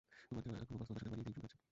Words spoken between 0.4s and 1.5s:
দেহ এখনও বাস্তবতার সাথে মানিয়ে নিতে হিমশিম